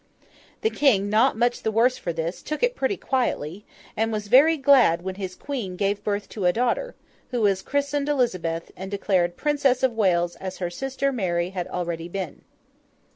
[0.61, 3.65] The King, not much the worse for this, took it pretty quietly;
[3.95, 6.95] and was very glad when his Queen gave birth to a daughter,
[7.29, 12.07] who was christened Elizabeth, and declared Princess of Wales as her sister Mary had already
[12.09, 12.41] been.